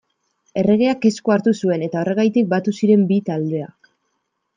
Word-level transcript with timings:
Erregeak 0.59 1.03
esku 1.09 1.33
hartu 1.35 1.53
zuen, 1.65 1.83
eta 1.87 1.99
horregatik 2.03 2.47
batu 2.55 2.73
ziren 2.81 3.05
bi 3.13 3.21
taldeak. 3.29 3.93